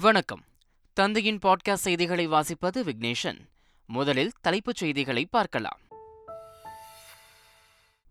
வணக்கம். 0.00 0.44
தந்தையின் 0.92 1.38
பாட்காஸ்ட் 1.38 1.72
செய்திகளை 1.72 2.28
வாசிப்பது 2.28 2.82
விக்னேஷன். 2.82 3.38
முதலில் 3.86 4.32
தலைப்புச் 4.40 4.76
செய்திகளை 4.76 5.24
பார்க்கலாம். 5.24 5.80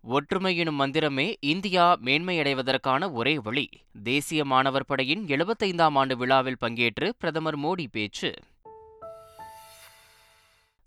ஒற்றுமை 0.00 0.56
எனும் 0.56 0.80
மந்திரமே 0.80 1.34
இந்தியா 1.40 1.96
மேன்மையடைவதற்கான 1.96 3.12
ஒரே 3.12 3.38
வழி. 3.38 3.68
தேசிய 4.02 4.44
மாணவர் 4.44 4.84
படையின் 4.84 5.26
எழுபத்தைந்தாம் 5.26 5.92
ஆண்டு 5.94 6.16
விழாவில் 6.16 6.56
பங்கேற்று 6.60 7.12
பிரதமர் 7.18 7.58
மோடி 7.58 7.86
பேச்சு. 7.92 8.34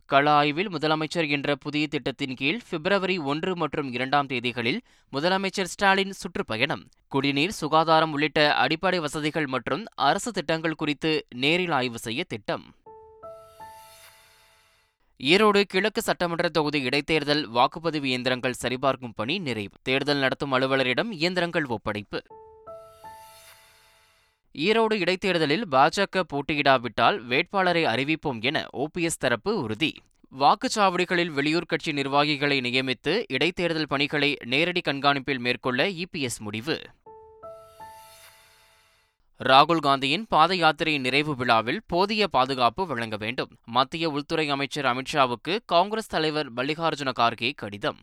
கள 0.05 0.31
ஆய்வில் 0.31 0.69
முதலமைச்சர் 0.69 1.29
என்ற 1.29 1.55
புதிய 1.55 1.87
திட்டத்தின் 1.87 2.33
கீழ் 2.33 2.59
பிப்ரவரி 2.69 3.17
ஒன்று 3.17 3.55
மற்றும் 3.55 3.91
இரண்டாம் 3.91 4.27
தேதிகளில் 4.27 4.79
முதலமைச்சர் 5.13 5.71
ஸ்டாலின் 5.73 6.11
சுற்றுப்பயணம். 6.11 6.89
குடிநீர் 7.07 7.51
சுகாதாரம் 7.51 8.11
உள்ளிட்ட 8.11 8.55
அடிப்படை 8.55 8.99
வசதிகள் 8.99 9.47
மற்றும் 9.47 9.85
அரசு 9.95 10.31
திட்டங்கள் 10.31 10.75
குறித்து 10.75 11.25
நேரில் 11.35 11.71
ஆய்வு 11.71 11.99
செய்ய 11.99 12.23
திட்டம். 12.23 12.75
ஈரோடு 15.19 15.61
கிழக்கு 15.61 16.01
சட்டமன்ற 16.01 16.49
தொகுதி 16.49 16.85
இடைத்தேர்தல் 16.85 17.45
வாக்குப்பதிவு 17.53 18.03
இயந்திரங்கள் 18.03 18.53
சரிபார்க்கும் 18.53 19.13
பணி 19.15 19.39
நிறைவு. 19.39 19.77
தேர்தல் 19.81 20.17
நடத்தும் 20.17 20.53
அலுவலரிடம் 20.53 21.11
இயந்திரங்கள் 21.11 21.65
ஒப்படைப்பு. 21.65 22.23
ஈரோடு 24.57 24.93
இடைத்தேர்தலில் 24.93 25.67
பாஜக 25.71 26.21
போட்டியிடாவிட்டால் 26.33 27.17
வேட்பாளரை 27.19 27.83
அறிவிப்போம் 27.85 28.41
என 28.41 28.67
ஓபிஎஸ் 28.73 29.19
தரப்பு 29.19 29.61
உறுதி. 29.61 29.95
வாக்குச்சாவடிகளில் 30.39 31.31
வெளியூர் 31.31 31.65
கட்சி 31.65 31.91
நிர்வாகிகளை 31.91 32.59
நியமித்து 32.59 33.23
இடைத்தேர்தல் 33.33 33.87
பணிகளை 33.87 34.37
நேரடி 34.43 34.81
கண்காணிப்பில் 34.81 35.39
மேற்கொள்ள 35.39 35.87
இபிஎஸ் 35.89 36.39
முடிவு. 36.39 36.79
ராகுல் 39.39 39.79
காந்தியின் 39.79 40.25
பாத 40.29 40.55
யாத்திரை 40.55 40.97
நிறைவு 40.97 41.35
விழாவில் 41.35 41.81
போதிய 41.87 42.27
பாதுகாப்பு 42.27 42.87
வழங்க 42.87 43.17
வேண்டும். 43.17 43.49
மத்திய 43.65 44.09
உள்துறை 44.09 44.49
அமைச்சர் 44.49 44.85
அமித்ஷாவுக்கு 44.85 45.59
காங்கிரஸ் 45.65 46.07
தலைவர் 46.07 46.53
மல்லிகார்ஜுன 46.53 47.11
கார்கே 47.19 47.51
கடிதம். 47.55 47.97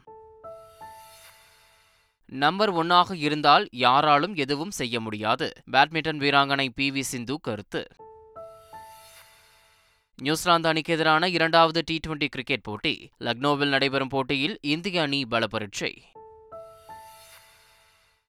நம்பர் 2.32 2.72
ஒன்னாக 2.74 3.14
இருந்தால் 3.14 3.68
யாராலும் 3.70 4.34
எதுவும் 4.34 4.70
செய்ய 4.70 5.00
முடியாது. 5.00 5.52
பேட்மிண்டன் 5.72 6.18
வீராங்கனை 6.18 6.68
பி 6.74 6.90
வி 6.90 7.00
சிந்து 7.00 7.40
கருத்து. 7.40 7.86
நியூசிலாந்து 10.16 10.68
அணிக்கு 10.68 10.92
எதிரான 10.92 11.28
இரண்டாவது 11.28 11.82
டி 11.86 12.00
டுவெண்டி 12.06 12.28
கிரிக்கெட் 12.28 12.62
போட்டி. 12.62 13.10
லக்னோவில் 13.20 13.68
நடைபெறும் 13.68 14.08
போட்டியில் 14.08 14.58
இந்திய 14.62 15.02
அணி 15.02 15.22
பலப்பரீட்சை 15.30 16.02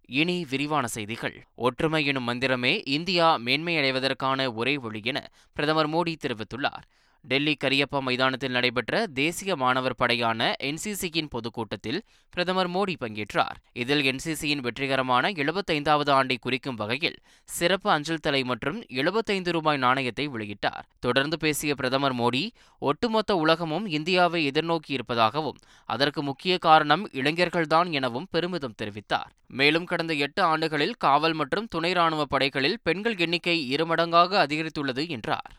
இனி 0.05 0.45
விரிவான 0.49 0.87
செய்திகள். 0.87 1.47
ஒற்றுமை 1.55 2.05
எனும் 2.05 2.27
மந்திரமே 2.27 2.81
இந்தியா 2.85 3.37
மேன்மையடைவதற்கான 3.37 4.53
ஒரே 4.53 4.77
வழி 4.77 5.01
என 5.03 5.29
பிரதமர் 5.53 5.89
மோடி 5.89 6.15
தெரிவித்துள்ளார். 6.19 6.83
டெல்லி 7.23 7.57
கரியப்பா 7.63 7.99
மைதானத்தில் 7.99 8.51
நடைபெற்ற 8.51 9.07
தேசிய 9.07 9.55
மாணவர் 9.55 9.95
படையான 9.95 10.53
என்சிசியின் 10.59 11.29
பொதுக்கூட்டத்தில் 11.29 12.03
பிரதமர் 12.29 12.69
மோடி 12.69 12.95
பங்கேற்றார். 12.99 13.57
இதில் 13.73 14.03
என்சிசியின் 14.11 14.57
வெற்றிகரமான 14.57 15.29
எழுபத்தைந்தாவது 15.29 16.09
ஆண்டை 16.09 16.37
குறிக்கும் 16.37 16.75
வகையில் 16.75 17.17
சிறப்பு 17.43 17.91
அஞ்சல் 17.91 18.19
தலை 18.19 18.43
மற்றும் 18.43 18.83
எழுபத்தைந்து 18.87 19.51
ரூபாய் 19.51 19.77
நாணயத்தை 19.77 20.29
வெளியிட்டார். 20.29 20.83
தொடர்ந்து 20.99 21.37
பேசிய 21.37 21.75
பிரதமர் 21.75 22.15
மோடி 22.15 22.49
ஒட்டுமொத்த 22.79 23.35
உலகமும் 23.35 23.85
இந்தியாவை 23.87 24.49
எதிர்நோக்கி 24.49 24.91
இருப்பதாகவும் 24.97 25.57
அதற்கு 25.85 26.23
முக்கிய 26.23 26.57
காரணம் 26.57 27.09
இளைஞர்கள்தான் 27.13 27.91
எனவும் 27.91 28.27
பெருமிதம் 28.31 28.77
தெரிவித்தார். 28.81 29.31
மேலும் 29.47 29.85
கடந்த 29.85 30.13
எட்டு 30.13 30.41
ஆண்டுகளில் 30.41 30.95
காவல் 30.97 31.33
மற்றும் 31.33 31.67
துணை 31.67 31.93
ராணுவ 31.93 32.25
படைகளில் 32.25 32.79
பெண்கள் 32.83 33.17
எண்ணிக்கை 33.17 33.75
இருமடங்காக 33.75 34.47
அதிகரித்துள்ளது 34.47 35.09
என்றார். 35.09 35.51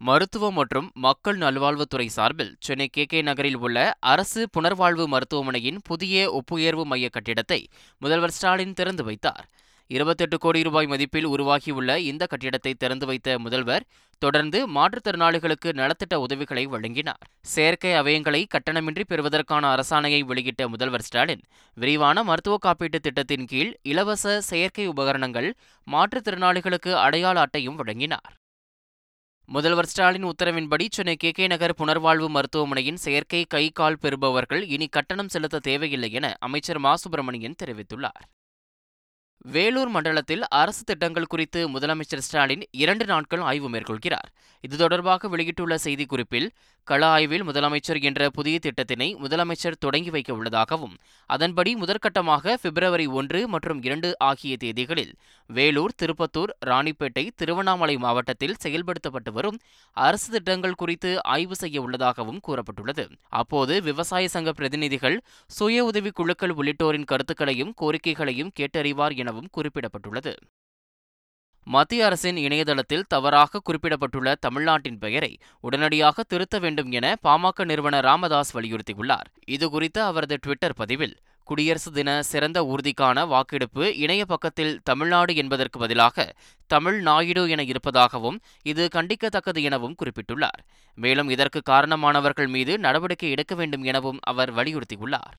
மருத்துவம் 0.00 0.52
மற்றும் 0.52 0.88
மக்கள் 0.94 1.36
நல்வாழ்வுத்துறை 1.36 2.06
சார்பில் 2.06 2.56
சென்னை 2.60 2.86
கே 2.88 3.04
கே 3.04 3.22
நகரில் 3.22 3.56
உள்ள 3.56 3.76
அரசு 4.12 4.48
புனர்வாழ்வு 4.54 5.04
மருத்துவமனையின் 5.06 5.78
புதிய 5.82 6.24
ஒப்புயர்வு 6.38 6.84
மைய 6.84 7.08
கட்டிடத்தை 7.08 7.60
முதல்வர் 7.98 8.30
ஸ்டாலின் 8.30 8.72
திறந்து 8.72 9.04
வைத்தார். 9.04 9.46
இருபத்தெட்டு 9.90 10.36
கோடி 10.38 10.60
ரூபாய் 10.62 10.86
மதிப்பில் 10.86 11.28
உருவாகியுள்ள 11.34 11.98
இந்த 12.10 12.26
கட்டிடத்தை 12.26 12.72
திறந்து 12.74 13.06
வைத்த 13.06 13.38
முதல்வர் 13.38 13.84
தொடர்ந்து 14.22 14.58
மாற்றுத்திறனாளிகளுக்கு 14.68 15.68
நலத்திட்ட 15.72 16.14
உதவிகளை 16.26 16.64
வழங்கினார். 16.66 17.22
செயற்கை 17.54 17.92
அவயங்களை 17.92 18.42
கட்டணமின்றி 18.54 19.04
பெறுவதற்கான 19.08 19.74
அரசாணையை 19.74 20.22
வெளியிட்ட 20.30 20.68
முதல்வர் 20.68 21.06
ஸ்டாலின் 21.08 21.44
விரிவான 21.76 22.24
மருத்துவ 22.24 22.56
காப்பீட்டு 22.66 23.00
திட்டத்தின் 23.00 23.46
கீழ் 23.46 23.72
இலவச 23.82 24.40
செயற்கை 24.40 24.86
உபகரணங்கள் 24.88 25.48
மாற்றுத்திறனாளிகளுக்கு 25.86 26.92
அடையாள 27.06 27.46
அட்டையும் 27.46 27.78
வழங்கினார். 27.82 28.32
முதல்வர் 29.48 29.86
ஸ்டாலின் 29.86 30.24
உத்தரவின்படி 30.24 30.86
சென்னை 30.90 31.16
கே 31.16 31.30
கே 31.30 31.46
நகர் 31.46 31.74
புனர்வாழ்வு 31.78 32.28
மருத்துவமனையின் 32.28 32.96
செயற்கை 32.96 33.44
கை 33.48 33.70
கால் 33.70 33.98
பெறுபவர்கள் 34.02 34.62
இனி 34.62 34.86
கட்டணம் 34.86 35.28
செலுத்த 35.28 35.58
தேவையில்லை 35.58 36.12
என 36.12 36.36
அமைச்சர் 36.38 36.78
மா. 36.78 36.96
சுப்பிரமணியன் 36.96 37.54
தெரிவித்துள்ளார். 37.62 38.24
வேலூர் 39.36 39.88
மண்டலத்தில் 39.88 40.42
அரசு 40.48 40.84
திட்டங்கள் 40.84 41.26
குறித்து 41.26 41.68
முதலமைச்சர் 41.68 42.24
ஸ்டாலின் 42.28 42.64
இரண்டு 42.70 43.04
நாட்கள் 43.04 43.40
ஆய்வு 43.40 43.70
மேற்கொள்கிறார். 43.70 44.30
இது 44.60 44.76
தொடர்பாக 44.76 45.28
வெளியிட்டுள்ள 45.28 45.76
செய்திக்குறிப்பில் 45.84 46.48
கள 46.88 47.06
ஆய்வில் 47.06 47.44
முதலமைச்சர் 47.44 47.98
என்ற 48.02 48.30
புதிய 48.30 48.56
திட்டத்தினை 48.58 49.06
முதலமைச்சர் 49.22 49.78
தொடங்கி 49.78 50.10
வைக்க 50.10 50.34
உள்ளதாகவும் 50.34 50.92
அதன்படி 51.30 51.70
முதற்கட்டமாக 51.74 52.54
பிப்ரவரி 52.62 53.06
ஒன்று 53.20 53.48
மற்றும் 53.48 53.82
இரண்டு 53.82 54.08
ஆகிய 54.18 54.56
தேதிகளில் 54.64 55.12
வேலூர் 55.50 55.96
திருப்பத்தூர் 56.02 56.52
ராணிப்பேட்டை 56.66 57.24
திருவண்ணாமலை 57.34 57.96
மாவட்டத்தில் 57.96 58.56
செயல்படுத்தப்பட்டு 58.64 59.32
வரும் 59.32 59.58
அரசு 59.96 60.30
திட்டங்கள் 60.30 60.74
குறித்து 60.74 61.22
ஆய்வு 61.22 61.56
செய்ய 61.56 61.82
உள்ளதாகவும் 61.82 62.40
கூறப்பட்டுள்ளது. 62.48 63.06
அப்போது 63.40 63.82
விவசாய 63.82 64.28
சங்க 64.28 64.52
பிரதிநிதிகள் 64.52 65.18
சுய 65.50 65.84
உதவிக் 65.84 66.14
குழுக்கள் 66.14 66.50
உள்ளிட்டோரின் 66.50 67.04
கருத்துக்களையும் 67.04 67.74
கோரிக்கைகளையும் 67.82 68.54
கேட்டறிவார் 68.60 69.16
எனவும் 69.16 69.50
குறிப்பிடப்பட்டுள்ளது. 69.56 70.34
மத்திய 71.66 72.04
அரசின் 72.04 72.36
இணையதளத்தில் 72.36 73.06
தவறாக 73.08 73.60
குறிப்பிடப்பட்டுள்ள 73.60 74.34
தமிழ்நாட்டின் 74.34 74.98
பெயரை 74.98 75.38
உடனடியாக 75.60 76.22
திருத்த 76.22 76.58
வேண்டும் 76.58 76.90
என 76.90 77.06
பாமக 77.22 77.64
நிறுவனர் 77.64 78.04
ராமதாஸ் 78.04 78.52
வலியுறுத்தியுள்ளார். 78.56 79.28
இதுகுறித்து 79.50 80.00
அவரது 80.00 80.36
டுவிட்டர் 80.46 80.76
பதிவில் 80.76 81.16
குடியரசு 81.44 81.90
தின 81.92 82.22
சிறந்த 82.22 82.58
ஊர்திக்கான 82.62 83.26
வாக்கெடுப்பு 83.26 83.96
இணைய 83.96 84.24
பக்கத்தில் 84.24 84.72
தமிழ்நாடு 84.82 85.34
என்பதற்கு 85.34 85.78
பதிலாக 85.78 86.26
தமிழ் 86.66 87.00
நாயுடு 87.00 87.48
என 87.48 87.62
இருப்பதாகவும் 87.62 88.38
இது 88.62 88.88
கண்டிக்கத்தக்கது 88.94 89.62
எனவும் 89.62 89.96
குறிப்பிட்டுள்ளார். 90.02 90.62
மேலும் 90.98 91.28
இதற்கு 91.28 91.62
காரணமானவர்கள் 91.70 92.48
மீது 92.48 92.78
நடவடிக்கை 92.78 93.30
எடுக்க 93.30 93.54
வேண்டும் 93.54 93.82
எனவும் 93.82 94.18
அவர் 94.22 94.54
வலியுறுத்தியுள்ளார். 94.54 95.36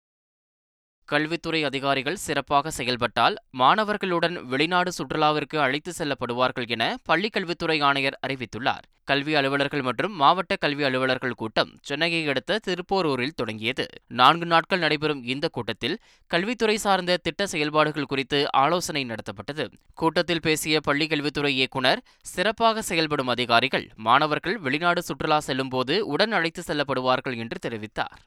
கல்வித்துறை 1.11 1.59
அதிகாரிகள் 1.63 2.21
சிறப்பாக 2.25 2.71
செயல்பட்டால் 2.77 3.35
மாணவர்களுடன் 3.59 4.35
வெளிநாடு 4.43 4.91
சுற்றுலாவிற்கு 4.97 5.57
அழைத்து 5.65 5.91
செல்லப்படுவார்கள் 5.99 6.67
என 6.67 6.83
பள்ளிக் 7.03 7.33
கல்வித்துறை 7.33 7.77
ஆணையர் 7.81 8.17
அறிவித்துள்ளார். 8.27 8.85
கல்வி 9.03 9.33
அலுவலர்கள் 9.35 9.81
மற்றும் 9.81 10.13
மாவட்ட 10.21 10.53
கல்வி 10.55 10.83
அலுவலர்கள் 10.83 11.37
கூட்டம் 11.41 11.71
சென்னையை 11.81 12.21
அடுத்த 12.27 12.57
திருப்போரூரில் 12.57 13.35
தொடங்கியது. 13.35 13.85
நான்கு 14.07 14.45
நாட்கள் 14.45 14.79
நடைபெறும் 14.79 15.23
இந்த 15.23 15.47
கூட்டத்தில் 15.47 15.97
கல்வித்துறை 16.31 16.77
சார்ந்த 16.77 17.17
திட்ட 17.17 17.47
செயல்பாடுகள் 17.47 18.11
குறித்து 18.11 18.51
ஆலோசனை 18.63 19.03
நடத்தப்பட்டது. 19.05 19.67
கூட்டத்தில் 19.93 20.41
பேசிய 20.41 20.79
பள்ளிக் 20.79 21.09
கல்வித்துறை 21.09 21.55
இயக்குநர் 21.55 22.01
சிறப்பாக 22.21 22.81
செயல்படும் 22.81 23.27
அதிகாரிகள் 23.27 23.87
மாணவர்கள் 23.95 24.57
வெளிநாடு 24.57 25.01
சுற்றுலா 25.01 25.39
செல்லும்போது 25.39 26.07
உடன் 26.07 26.31
அழைத்து 26.31 26.63
செல்லப்படுவார்கள் 26.67 27.37
என்று 27.37 27.59
தெரிவித்தார். 27.65 28.19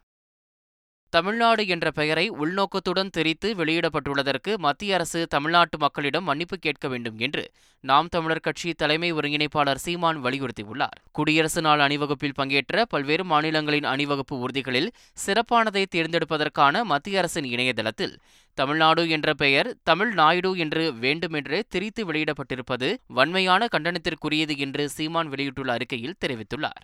தமிழ்நாடு 1.13 1.67
என்ற 1.67 1.91
பெயரை 1.91 2.31
உள்நோக்கத்துடன் 2.31 3.09
தெரித்து 3.11 3.49
வெளியிடப்பட்டுள்ளதற்கு 3.55 4.57
மத்திய 4.57 4.95
அரசு 4.95 5.27
தமிழ்நாட்டு 5.27 5.79
மக்களிடம் 5.79 6.25
மன்னிப்பு 6.25 6.57
கேட்க 6.59 6.89
வேண்டும் 6.89 7.19
என்று 7.19 7.45
நாம் 7.85 8.09
தமிழர் 8.09 8.41
கட்சி 8.41 8.73
தலைமை 8.73 9.13
ஒருங்கிணைப்பாளர் 9.13 9.81
சீமான் 9.85 10.19
வலியுறுத்தியுள்ளார். 10.23 10.99
குடியரசு 11.13 11.61
நாள் 11.61 11.81
அணிவகுப்பில் 11.81 12.37
பங்கேற்ற 12.37 12.85
பல்வேறு 12.85 13.25
மாநிலங்களின் 13.25 13.85
அணிவகுப்பு 13.85 14.37
ஊர்திகளில் 14.37 14.89
சிறப்பானதை 15.27 15.85
தேர்ந்தெடுப்பதற்கான 15.97 16.85
மத்திய 16.85 17.19
அரசின் 17.19 17.45
இணையதளத்தில் 17.45 18.15
தமிழ்நாடு 18.59 19.09
என்ற 19.09 19.35
பெயர் 19.35 19.77
தமிழ் 19.83 20.13
நாயுடு 20.13 20.53
என்று 20.57 20.95
வேண்டுமென்றே 20.95 21.63
திரித்து 21.69 22.05
வெளியிடப்பட்டிருப்பது 22.13 22.91
வன்மையான 23.07 23.69
கண்டனத்திற்குரியது 23.73 24.57
என்று 24.59 24.89
சீமான் 24.89 25.29
வெளியிட்டுள்ள 25.29 25.73
அறிக்கையில் 25.73 26.19
தெரிவித்துள்ளார். 26.27 26.83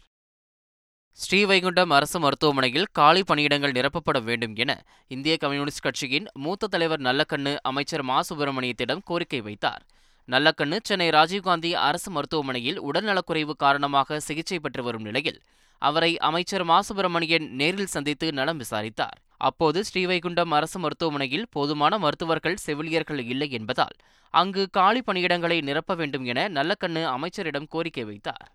ஸ்ரீவைகுண்டம் 1.19 1.93
அரசு 1.97 2.19
மருத்துவமனையில் 2.21 2.89
காலி 2.93 3.23
பணியிடங்கள் 3.29 3.75
நிரப்பப்பட 3.77 4.23
வேண்டும் 4.23 4.55
என 4.55 4.73
இந்திய 5.09 5.37
கம்யூனிஸ்ட் 5.37 5.83
கட்சியின் 5.83 6.27
மூத்த 6.35 6.67
தலைவர் 6.67 7.01
நல்லக்கண்ணு 7.01 7.57
அமைச்சர் 7.63 8.03
மா. 8.03 8.21
சுப்பிரமணியத்திடம் 8.21 9.01
கோரிக்கை 9.05 9.41
வைத்தார். 9.41 9.83
நல்லக்கண்ணு 10.29 10.79
சென்னை 10.83 11.09
ராஜீவ்காந்தி 11.09 11.71
அரசு 11.73 12.11
மருத்துவமனையில் 12.11 12.81
உடல்நலக்குறைவு 12.81 13.55
காரணமாக 13.57 14.21
சிகிச்சை 14.21 14.59
பெற்று 14.59 14.83
வரும் 14.83 15.03
நிலையில் 15.03 15.41
அவரை 15.79 16.19
அமைச்சர் 16.19 16.65
மா. 16.65 16.81
சுப்பிரமணியன் 16.81 17.49
நேரில் 17.51 17.93
சந்தித்து 17.95 18.33
நலம் 18.33 18.57
விசாரித்தார். 18.57 19.19
அப்போது 19.37 19.85
ஸ்ரீவைகுண்டம் 19.89 20.55
அரசு 20.59 20.79
மருத்துவமனையில் 20.79 21.49
போதுமான 21.51 21.99
மருத்துவர்கள் 21.99 22.62
செவிலியர்கள் 22.67 23.25
இல்லை 23.33 23.51
என்பதால் 23.51 23.97
அங்கு 24.35 24.71
காலி 24.71 25.03
பணியிடங்களை 25.07 25.62
நிரப்ப 25.62 25.95
வேண்டும் 25.95 26.25
என 26.25 26.49
நல்லக்கண்ணு 26.49 27.05
அமைச்சரிடம் 27.17 27.69
கோரிக்கை 27.69 28.05
வைத்தார். 28.05 28.47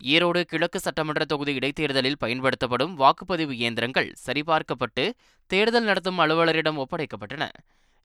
ஈரோடு 0.00 0.40
கிழக்கு 0.40 0.80
சட்டமன்ற 0.80 1.24
தொகுதி 1.24 1.54
இடைத்தேர்தலில் 1.54 2.18
பயன்படுத்தப்படும் 2.18 2.92
வாக்குப்பதிவு 2.98 3.54
இயந்திரங்கள் 3.60 4.12
சரிபார்க்கப்பட்டு 4.26 5.04
தேர்தல் 5.46 5.84
நடத்தும் 5.84 6.18
அலுவலரிடம் 6.18 6.80
ஒப்படைக்கப்பட்டன. 6.82 7.48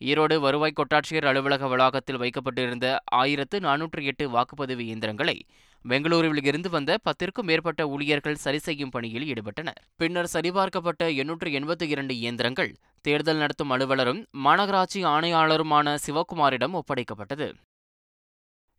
ஈரோடு 0.01 0.39
வருவாய் 0.39 0.77
கொட்டாட்சியர் 0.79 1.27
அலுவலக 1.31 1.67
வளாகத்தில் 1.67 2.17
வைக்கப்பட்டிருந்த 2.17 2.99
ஆயிரத்து 3.05 3.59
நானூற்று 3.59 4.03
எட்டு 4.03 4.25
வாக்குப்பதிவு 4.29 4.79
இயந்திரங்களை 4.79 5.45
பெங்களூருவில் 5.85 6.45
இருந்து 6.45 6.69
வந்த 6.69 6.97
பத்திற்கும் 7.03 7.47
மேற்பட்ட 7.49 7.87
ஊழியர்கள் 7.87 8.35
சரி 8.35 8.57
செய்யும் 8.57 8.89
பணியில் 8.89 9.27
ஈடுபட்டனர். 9.31 9.79
பின்னர் 9.95 10.31
சரிபார்க்கப்பட்ட 10.33 11.09
எண்ணூற்று 11.11 11.49
எண்பத்தி 11.59 11.81
இரண்டு 11.81 12.15
இயந்திரங்கள் 12.15 12.71
தேர்தல் 13.01 13.37
நடத்தும் 13.37 13.69
அலுவலரும் 13.69 14.25
மாநகராட்சி 14.43 15.01
ஆணையாளருமான 15.05 15.95
சிவக்குமாரிடம் 16.07 16.77
ஒப்படைக்கப்பட்டது. 16.81 17.49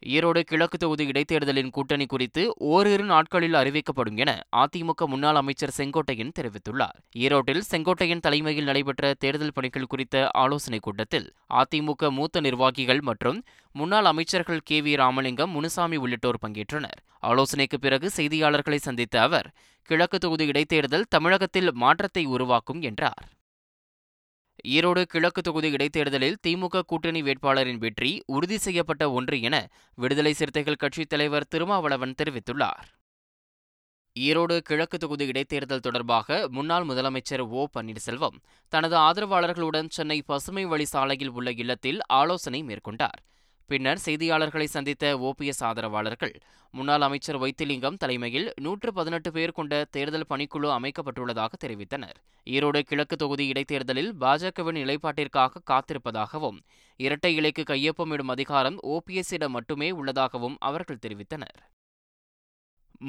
ஈரோடு 0.07 0.41
கிழக்கு 0.41 0.79
தொகுதி 0.79 1.07
இடைத்தேர்தலின் 1.07 1.71
கூட்டணி 1.71 2.07
குறித்து 2.07 2.53
ஓரிரு 2.57 3.05
நாட்களில் 3.05 3.53
அறிவிக்கப்படும் 3.53 4.17
என 4.17 4.43
அதிமுக 4.57 5.07
முன்னாள் 5.07 5.35
அமைச்சர் 5.35 5.75
செங்கோட்டையன் 5.77 6.33
தெரிவித்துள்ளார். 6.41 6.97
ஈரோட்டில் 7.17 7.63
செங்கோட்டையன் 7.71 8.21
தலைமையில் 8.21 8.65
நடைபெற்ற 8.65 9.15
தேர்தல் 9.19 9.53
பணிகள் 9.55 9.87
குறித்த 9.87 10.31
ஆலோசனைக் 10.31 10.83
கூட்டத்தில் 10.83 11.33
அதிமுக 11.55 12.11
மூத்த 12.11 12.41
நிர்வாகிகள் 12.41 13.01
மற்றும் 13.01 13.45
முன்னாள் 13.73 14.05
அமைச்சர்கள் 14.05 14.65
கே 14.65 14.81
வி 14.81 14.97
ராமலிங்கம் 14.97 15.51
முனுசாமி 15.51 15.97
உள்ளிட்டோர் 15.97 16.43
பங்கேற்றனர். 16.47 16.99
ஆலோசனைக்கு 17.21 17.79
பிறகு 17.79 18.11
செய்தியாளர்களை 18.17 18.77
சந்தித்த 18.77 19.21
அவர் 19.21 19.51
கிழக்கு 19.83 20.19
தொகுதி 20.19 20.47
இடைத்தேர்தல் 20.47 21.09
தமிழகத்தில் 21.09 21.73
மாற்றத்தை 21.73 22.25
உருவாக்கும் 22.25 22.81
என்றார். 22.81 23.29
ஈரோடு 24.65 25.03
கிழக்கு 25.03 25.43
தொகுதி 25.43 25.71
இடைத்தேர்தலில் 25.71 26.37
திமுக 26.47 26.81
கூட்டணி 26.81 27.23
வேட்பாளரின் 27.23 27.79
வெற்றி 27.79 28.23
உறுதி 28.27 28.59
செய்யப்பட்ட 28.59 29.11
ஒன்று 29.11 29.41
என 29.41 29.57
விடுதலை 29.95 30.33
சிறுத்தைகள் 30.33 30.75
கட்சித் 30.75 31.09
தலைவர் 31.09 31.47
திருமாவளவன் 31.49 32.15
தெரிவித்துள்ளார். 32.23 32.87
ஈரோடு 34.21 34.59
கிழக்கு 34.59 34.99
தொகுதி 34.99 35.27
இடைத்தேர்தல் 35.27 35.85
தொடர்பாக 35.87 36.49
முன்னாள் 36.49 36.85
முதலமைச்சர் 36.85 37.45
ஓ 37.49 37.67
பன்னீர்செல்வம் 37.79 38.39
தனது 38.69 38.97
ஆதரவாளர்களுடன் 38.97 39.89
சென்னை 39.89 40.23
பசுமை 40.23 40.65
வழி 40.65 40.85
சாலையில் 40.85 41.31
உள்ள 41.31 41.51
இல்லத்தில் 41.51 42.01
ஆலோசனை 42.07 42.63
மேற்கொண்டார். 42.63 43.21
பின்னர் 43.73 44.01
செய்தியாளர்களை 44.05 44.65
சந்தித்த 44.73 45.05
ஓபிஎஸ் 45.29 45.63
ஆதரவாளர்கள் 45.69 46.35
முன்னாள் 46.75 47.05
அமைச்சர் 47.07 47.39
வைத்திலிங்கம் 47.43 47.99
தலைமையில் 48.03 48.49
நூற்று 48.65 48.91
பதினெட்டு 48.93 49.31
பேர் 49.37 49.55
கொண்ட 49.59 49.75
தேர்தல் 49.97 50.27
பணிக்குழு 50.31 50.69
அமைக்கப்பட்டுள்ளதாக 50.77 51.59
தெரிவித்தனர். 51.65 52.17
ஈரோடு 52.47 52.81
கிழக்கு 52.91 53.17
தொகுதி 53.23 53.45
இடைத்தேர்தலில் 53.53 54.11
பாஜகவின் 54.23 54.81
நிலைப்பாட்டிற்காக 54.83 55.63
காத்திருப்பதாகவும் 55.71 56.59
இரட்டை 57.01 57.33
இலைக்கு 57.41 57.65
கையொப்பமிடும் 57.73 58.33
அதிகாரம் 58.37 58.79
ஓபிஎஸ்ஸிடம் 58.95 59.57
மட்டுமே 59.59 59.91
உள்ளதாகவும் 60.01 60.59
அவர்கள் 60.71 61.03
தெரிவித்தனர். 61.07 61.59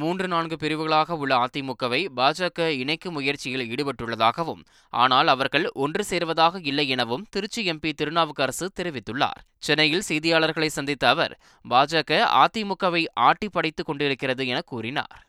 மூன்று 0.02 0.28
நான்கு 0.28 0.56
பிரிவுகளாக 0.56 1.18
உள்ள 1.18 1.34
அதிமுகவை 1.46 2.00
பாஜக 2.16 2.68
இணைக்கும் 2.82 3.14
முயற்சியில் 3.14 3.66
ஈடுபட்டுள்ளதாகவும் 3.74 4.64
ஆனால் 4.94 5.28
அவர்கள் 5.28 5.66
ஒன்று 5.84 6.04
சேர்வதாக 6.10 6.62
இல்லை 6.62 6.86
எனவும் 6.88 7.26
திருச்சி 7.30 7.62
எம்பி 7.72 7.92
திருநாவுக்கரசு 7.94 8.68
தெரிவித்துள்ளார். 8.80 9.42
சென்னையில் 9.58 10.08
செய்தியாளர்களை 10.08 10.70
சந்தித்த 10.78 11.08
அவர் 11.10 11.36
பாஜக 11.70 12.12
அதிமுகவை 12.44 13.04
ஆட்டி 13.28 13.50
படைத்துக் 13.50 13.86
கொண்டிருக்கிறது 13.86 14.48
என 14.48 14.62
கூறினார். 14.62 15.22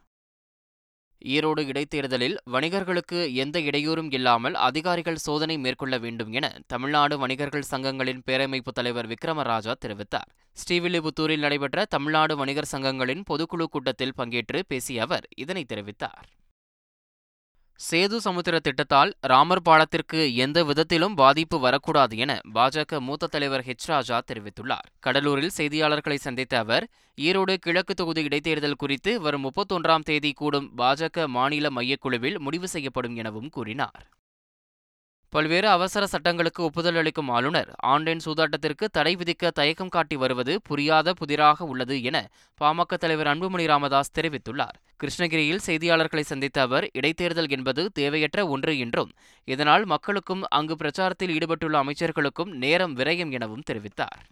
ஈரோடு 1.22 1.62
இடைத்தேர்தலில் 1.66 2.36
வணிகர்களுக்கு 2.52 3.18
எந்த 3.34 3.56
இடையூறும் 3.60 4.10
இல்லாமல் 4.12 4.56
அதிகாரிகள் 4.68 5.24
சோதனை 5.26 5.58
மேற்கொள்ள 5.58 5.98
வேண்டும் 5.98 6.32
என 6.32 6.46
தமிழ்நாடு 6.66 7.18
வணிகர்கள் 7.18 7.70
சங்கங்களின் 7.70 8.24
பேரமைப்பு 8.30 8.72
தலைவர் 8.74 9.08
விக்ரமராஜா 9.08 9.74
தெரிவித்தார். 9.84 10.30
ஸ்ரீவில்லிபுத்தூரில் 10.56 11.44
நடைபெற்ற 11.44 11.84
தமிழ்நாடு 11.84 12.36
வணிகர் 12.36 12.72
சங்கங்களின் 12.72 13.22
பொதுக்குழு 13.30 13.64
கூட்டத்தில் 13.64 14.16
பங்கேற்று 14.16 14.60
பேசிய 14.68 15.02
அவர் 15.02 15.26
இதனை 15.36 15.64
தெரிவித்தார். 15.72 16.26
சேது 17.80 18.16
சமுத்திர 18.16 18.58
திட்டத்தால் 18.58 19.12
ராமர் 19.20 19.62
பாலத்திற்கு 19.62 20.34
எந்த 20.34 20.64
விதத்திலும் 20.64 21.14
பாதிப்பு 21.14 21.58
வரக்கூடாது 21.60 22.16
என 22.16 22.40
பாஜக 22.54 23.00
மூத்த 23.00 23.26
தலைவர் 23.26 23.64
ஹெச் 23.66 23.86
ராஜா 23.86 24.22
தெரிவித்துள்ளார். 24.32 24.88
கடலூரில் 25.00 25.56
செய்தியாளர்களை 25.56 26.14
சந்தித்த 26.14 26.58
அவர் 26.58 26.86
ஈரோடு 27.18 27.56
கிழக்கு 27.56 27.94
தொகுதி 27.94 28.22
இடைத்தேர்தல் 28.28 28.80
குறித்து 28.82 29.20
வரும் 29.20 29.44
முப்பத்தொன்றாம் 29.44 30.06
தேதி 30.10 30.32
கூடும் 30.32 30.70
பாஜக 30.78 31.26
மாநில 31.28 31.70
மையக்குழுவில் 31.70 32.38
முடிவு 32.38 32.68
செய்யப்படும் 32.68 33.16
எனவும் 33.16 33.48
கூறினார். 33.48 34.04
பல்வேறு 35.34 35.68
அவசர 35.68 36.06
சட்டங்களுக்கு 36.06 36.60
ஒப்புதல் 36.62 36.94
அளிக்கும் 36.94 37.28
ஆளுநர் 37.28 37.70
ஆன்லைன் 37.92 38.20
சூதாட்டத்திற்கு 38.24 38.84
தடை 38.92 39.16
விதிக்க 39.16 39.50
தயக்கம் 39.50 39.88
காட்டி 39.88 40.16
வருவது 40.16 40.52
புரியாத 40.62 41.12
புதிராக 41.12 41.64
உள்ளது 41.64 41.96
என 42.02 42.18
பாமக 42.60 42.96
தலைவர் 42.96 43.26
அன்புமணி 43.26 43.64
ராமதாஸ் 43.66 44.14
தெரிவித்துள்ளார். 44.18 44.76
கிருஷ்ணகிரியில் 45.02 45.64
செய்தியாளர்களை 45.66 46.24
சந்தித்த 46.30 46.60
அவர் 46.60 46.86
இடைத்தேர்தல் 46.98 47.50
என்பது 47.56 47.84
தேவையற்ற 47.92 48.46
ஒன்று 48.46 48.74
என்றும் 48.78 49.10
இதனால் 49.48 49.84
மக்களுக்கும் 49.84 50.44
அங்கு 50.50 50.76
பிரச்சாரத்தில் 50.82 51.34
ஈடுபட்டுள்ள 51.36 51.82
அமைச்சர்களுக்கும் 51.84 52.54
நேரம் 52.64 52.96
விரயம் 52.96 53.30
எனவும் 53.30 53.66
தெரிவித்தார். 53.70 54.22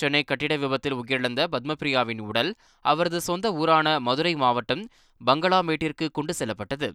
சென்னை 0.00 0.22
கட்டிட 0.30 0.54
விபத்தில் 0.62 0.96
உயிரிழந்த 1.00 1.40
பத்மபிரியாவின் 1.54 2.22
உடல் 2.28 2.50
அவரது 2.84 3.18
சொந்த 3.28 3.46
ஊரான 3.60 3.86
மதுரை 4.08 4.34
மாவட்டம் 4.42 4.84
பங்களாமேட்டிற்கு 5.20 6.06
கொண்டு 6.18 6.32
செல்லப்பட்டது. 6.40 6.88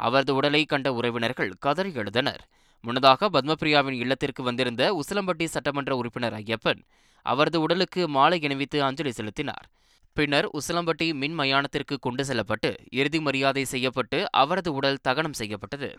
அவரது 0.00 0.32
உடலை 0.38 0.62
கண்ட 0.72 0.88
உறவினர்கள் 0.98 1.52
கதறி 1.64 1.92
எழுதனர் 2.00 2.42
முன்னதாக 2.84 3.28
பத்மபிரியாவின் 3.34 3.98
இல்லத்திற்கு 4.02 4.42
வந்திருந்த 4.48 4.82
உசிலம்பட்டி 5.00 5.46
சட்டமன்ற 5.54 5.92
உறுப்பினர் 6.00 6.36
ஐயப்பன் 6.40 6.80
அவரது 7.26 7.58
உடலுக்கு 7.64 8.02
மாலை 8.16 8.38
அணிவித்து 8.46 8.78
அஞ்சலி 8.88 9.12
செலுத்தினார். 9.16 9.66
பின்னர் 10.16 10.46
உசிலம்பட்டி 10.58 11.06
மின் 11.22 11.34
மயானத்திற்கு 11.40 11.96
கொண்டு 12.06 12.22
செல்லப்பட்டு 12.28 12.70
இறுதி 13.00 13.20
மரியாதை 13.26 13.64
செய்யப்பட்டு 13.72 14.18
அவரது 14.42 14.70
உடல் 14.78 15.02
தகனம் 15.08 15.36
செய்யப்பட்டது. 15.40 15.90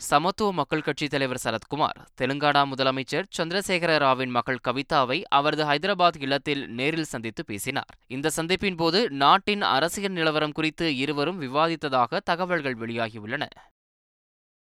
சமத்துவ 0.00 0.52
மக்கள் 0.52 0.82
கட்சி 0.82 1.06
தலைவர் 1.06 1.40
சரத்குமார் 1.44 1.98
தெலுங்கானா 2.20 2.62
முதலமைச்சர் 2.70 3.26
சந்திரசேகர 3.36 3.92
ராவின் 4.04 4.32
மகள் 4.36 4.62
கவிதாவை 4.68 5.18
அவரது 5.28 5.64
ஹைதராபாத் 5.64 6.18
இல்லத்தில் 6.20 6.62
நேரில் 6.68 7.10
சந்தித்து 7.12 7.42
பேசினார். 7.44 7.92
இந்த 8.06 8.30
சந்திப்பின் 8.36 8.76
போது 8.76 9.00
நாட்டின் 9.10 9.62
அரசியல் 9.62 10.12
நிலவரம் 10.12 10.52
குறித்து 10.52 10.88
இருவரும் 10.96 11.38
விவாதித்ததாக 11.42 12.20
தகவல்கள் 12.24 12.76
வெளியாகியுள்ளன. 12.76 13.46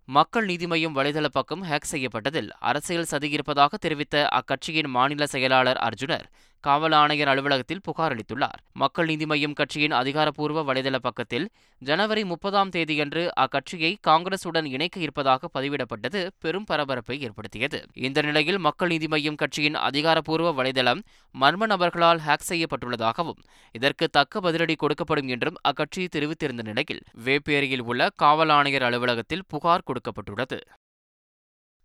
மக்கள் 0.07 0.45
நீதி 0.45 0.65
மய்யம் 0.65 0.97
வலைதள 0.97 1.27
பக்கம் 1.31 1.63
ஹேக் 1.63 1.91
செய்யப்பட்டதில் 1.91 2.49
அரசியல் 2.69 3.09
சதி 3.11 3.29
இருப்பதாக 3.29 3.77
தெரிவித்த 3.77 4.15
அக்கட்சியின் 4.31 4.87
மாநில 4.87 5.25
செயலாளர் 5.27 5.79
அர்ஜுனர் 5.87 6.27
காவல் 6.67 6.95
ஆணையர் 6.99 7.29
அலுவலகத்தில் 7.31 7.83
புகார் 7.87 8.13
அளித்துள்ளார். 8.13 8.59
மக்கள் 8.81 9.07
நீதி 9.09 9.25
மய்யம் 9.31 9.55
கட்சியின் 9.59 9.95
அதிகாரப்பூர்வ 9.99 10.63
வலைதள 10.69 10.97
பக்கத்தில் 11.07 11.45
ஜனவரி 11.81 12.23
முப்பதாம் 12.31 12.71
தேதியன்று 12.75 13.23
அக்கட்சியை 13.43 13.91
காங்கிரசுடன் 14.07 14.67
இணைக்க 14.75 14.97
இருப்பதாக 14.99 15.49
பதிவிடப்பட்டது 15.55 16.21
பெரும் 16.43 16.67
பரபரப்பை 16.69 17.17
ஏற்படுத்தியது. 17.27 17.79
இந்த 18.07 18.21
நிலையில் 18.21 18.59
மக்கள் 18.67 18.91
நீதி 18.93 19.09
மய்யம் 19.13 19.39
கட்சியின் 19.41 19.77
அதிகாரப்பூர்வ 19.87 20.51
வலைதளம் 20.59 21.03
மர்ம 21.35 21.69
நபர்களால் 21.73 22.23
ஹேக் 22.27 22.47
செய்யப்பட்டுள்ளதாகவும் 22.49 23.41
இதற்கு 23.75 24.07
தக்க 24.17 24.39
பதிலடி 24.39 24.75
கொடுக்கப்படும் 24.83 25.31
என்றும் 25.35 25.59
அக்கட்சி 25.61 26.03
தெரிவித்திருந்த 26.15 26.65
நிலையில் 26.69 27.01
வேப்பேரியில் 27.25 27.85
உள்ள 27.91 28.09
காவல் 28.23 28.53
ஆணையர் 28.57 28.87
அலுவலகத்தில் 28.89 29.47
புகார் 29.47 29.87
கொடுக்கப்பட்டுள்ளது. 29.89 30.59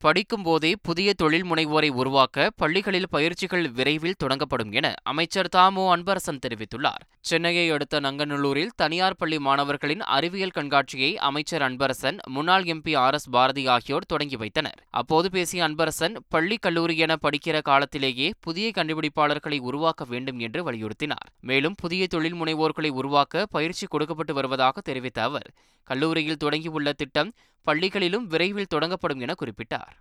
படிக்கும் 0.02 0.42
போதே 0.42 0.76
புதிய 0.82 1.14
தொழில் 1.14 1.44
முனைவோரை 1.44 1.88
உருவாக்க 1.88 2.50
பள்ளிகளில் 2.56 3.08
பயிற்சிகள் 3.10 3.70
விரைவில் 3.70 4.14
தொடங்கப்படும் 4.24 4.72
என 4.72 4.94
அமைச்சர் 5.02 5.48
தாமு 5.56 5.82
அன்பரசன் 5.94 6.40
தெரிவித்துள்ளார். 6.46 7.02
சென்னையை 7.20 7.70
அடுத்த 7.70 8.00
நங்கநல்லூரில் 8.00 8.72
தனியார் 8.76 9.16
பள்ளி 9.16 9.38
மாணவர்களின் 9.38 10.00
அறிவியல் 10.00 10.54
கண்காட்சியை 10.54 11.16
அமைச்சர் 11.16 11.62
அன்பரசன் 11.62 12.18
முன்னாள் 12.28 12.62
எம்பி 12.62 12.96
ஆர். 12.96 13.14
எஸ். 13.14 13.30
பாரதி 13.30 13.66
ஆகியோர் 13.66 14.06
தொடங்கி 14.06 14.36
வைத்தனர். 14.36 14.78
அப்போது 14.90 15.30
பேசிய 15.30 15.68
அன்பரசன் 15.68 16.16
பள்ளி 16.28 16.56
கல்லூரி 16.56 16.96
என 16.96 17.16
படிக்கிற 17.22 17.62
காலத்திலேயே 17.62 18.32
புதிய 18.40 18.70
கண்டுபிடிப்பாளர்களை 18.74 19.58
உருவாக்க 19.58 20.04
வேண்டும் 20.04 20.38
என்று 20.38 20.72
வலியுறுத்தினார். 20.72 21.28
மேலும் 21.40 21.74
புதிய 21.74 22.06
தொழில் 22.06 22.34
முனைவோர்களை 22.34 22.88
உருவாக்க 22.88 23.46
பயிற்சி 23.50 23.86
கொடுக்கப்பட்டு 23.86 24.34
வருவதாக 24.34 24.80
தெரிவித்த 24.80 25.22
அவர் 25.22 25.48
கல்லூரியில் 25.82 26.42
தொடங்கியுள்ள 26.44 26.92
திட்டம் 26.92 27.32
பள்ளிகளிலும் 27.64 28.26
விரைவில் 28.32 28.72
தொடங்கப்படும் 28.74 29.20
என 29.20 29.34
குறிப்பிட்டார். 29.40 29.94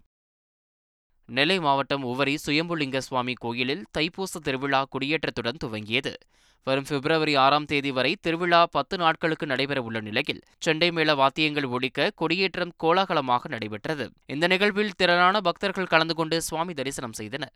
நெல்லை 1.29 1.59
மாவட்டம் 1.59 2.03
உவரி 2.03 2.37
சுயம்புலிங்க 2.45 2.97
சுவாமி 2.97 3.33
கோயிலில் 3.33 3.83
தைப்பூச 3.97 4.39
திருவிழா 4.43 4.85
கொடியேற்றத்துடன் 4.93 5.61
துவங்கியது. 5.63 6.13
வரும் 6.67 6.87
பிப்ரவரி 6.89 7.33
ஆறாம் 7.35 7.65
தேதி 7.65 7.91
வரை 7.91 8.15
திருவிழா 8.21 8.65
பத்து 8.65 8.97
நாட்களுக்கு 8.97 9.45
நடைபெறவுள்ள 9.45 9.99
நிலையில் 10.01 10.41
செண்டை 10.57 10.91
மேள 10.91 11.15
வாத்தியங்கள் 11.15 11.67
ஒழிக்க 11.75 12.11
கொடியேற்றம் 12.15 12.73
கோலாகலமாக 12.83 13.47
நடைபெற்றது. 13.47 14.05
இந்த 14.25 14.47
நிகழ்வில் 14.47 14.95
திரளான 14.95 15.41
பக்தர்கள் 15.41 15.91
கலந்து 15.93 16.13
கொண்டு 16.13 16.41
சுவாமி 16.41 16.73
தரிசனம் 16.73 17.13
செய்தனர். 17.13 17.55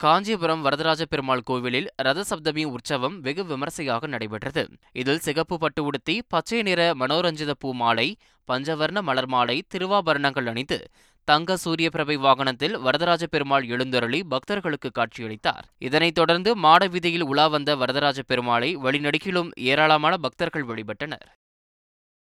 காஞ்சிபுரம் 0.00 0.62
வரதராஜ 0.62 1.02
பெருமாள் 1.04 1.42
கோவிலில் 1.42 1.88
ரத 1.96 2.20
சப்தமி 2.30 2.64
உற்சவம் 2.64 3.16
வெகு 3.20 3.44
விமர்சையாக 3.44 4.06
நடைபெற்றது. 4.06 4.62
இதில் 4.92 5.18
சிகப்பு 5.18 5.58
பட்டு 5.58 5.84
உடுத்தி 5.84 6.22
பச்சை 6.28 6.62
நிற 6.62 6.94
மனோரஞ்சித 6.94 7.52
பூ 7.58 7.70
மாலை 7.74 8.08
பஞ்சவர்ண 8.50 9.00
மலர் 9.02 9.26
மாலை 9.26 9.56
திருவாபரணங்கள் 9.74 10.46
அணிந்து 10.46 10.78
தங்க 11.24 11.56
சூரிய 11.56 11.90
பிரபை 11.90 12.16
வாகனத்தில் 12.16 12.78
வரதராஜ 12.78 13.26
பெருமாள் 13.26 13.66
எழுந்தருளி 13.66 14.24
பக்தர்களுக்கு 14.24 14.90
காட்சியளித்தார். 14.94 15.66
இதனைத் 15.78 16.14
தொடர்ந்து 16.14 16.56
மாட 16.56 16.86
வீதியில் 16.86 17.22
உலா 17.22 17.46
வந்த 17.46 17.76
வரதராஜ 17.76 18.20
பெருமாளை 18.28 18.70
வழிநடுக்கிலும் 18.76 19.50
ஏராளமான 19.56 20.16
பக்தர்கள் 20.16 20.66
வழிபட்டனர். 20.66 21.26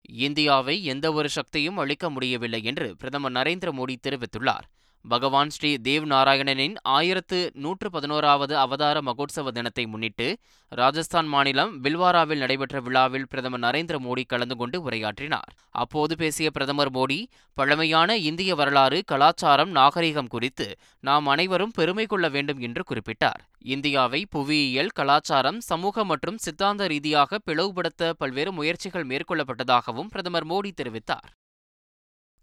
இந்தியாவை 0.10 0.84
எந்தவொரு 0.84 1.30
சக்தியும் 1.30 1.78
அளிக்க 1.78 2.10
முடியவில்லை 2.10 2.64
என்று 2.64 2.96
பிரதமர் 2.98 3.32
நரேந்திர 3.32 3.70
மோடி 3.80 3.96
தெரிவித்துள்ளார். 4.08 4.66
பகவான் 5.08 5.52
ஸ்ரீ 5.56 5.70
தேவ் 5.88 6.06
நாராயணனின் 6.12 6.76
ஆயிரத்து 6.98 7.40
நூற்று 7.64 7.88
பதினோராவது 7.90 8.54
அவதார 8.58 9.02
மகோத்சவ 9.08 9.52
தினத்தை 9.58 9.84
முன்னிட்டு 9.86 10.28
ராஜஸ்தான் 10.72 11.28
மாநிலம் 11.34 11.72
பில்வாராவில் 11.84 12.42
நடைபெற்ற 12.44 12.80
விழாவில் 12.80 13.28
பிரதமர் 13.32 13.64
நரேந்திர 13.66 13.98
மோடி 14.06 14.24
கலந்து 14.26 14.56
கொண்டு 14.56 14.80
உரையாற்றினார். 14.88 15.52
அப்போது 15.84 16.16
பேசிய 16.16 16.50
பிரதமர் 16.52 16.92
மோடி 16.98 17.20
பழமையான 17.58 18.18
இந்திய 18.30 18.56
வரலாறு 18.56 19.00
கலாச்சாரம் 19.06 19.72
நாகரிகம் 19.80 20.32
குறித்து 20.36 20.68
நாம் 21.00 21.28
அனைவரும் 21.28 21.76
பெருமை 21.80 22.06
கொள்ள 22.06 22.28
வேண்டும் 22.30 22.60
என்று 22.60 22.84
குறிப்பிட்டார். 22.90 23.42
இந்தியாவை 23.76 24.24
புவியியல் 24.36 24.94
கலாச்சாரம் 24.94 25.62
சமூக 25.72 26.04
மற்றும் 26.04 26.38
சித்தாந்த 26.38 26.88
ரீதியாக 26.88 27.40
பிளவுபடுத்த 27.48 28.14
பல்வேறு 28.18 28.54
முயற்சிகள் 28.60 29.10
மேற்கொள்ளப்பட்டதாகவும் 29.14 30.12
பிரதமர் 30.14 30.50
மோடி 30.54 30.72
தெரிவித்தார். 30.82 31.30